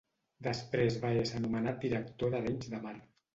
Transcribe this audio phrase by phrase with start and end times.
[0.45, 2.97] Després va ésser nomenat director d'Arenys de Mar.